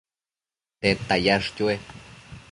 [0.81, 1.75] tedta yash chue?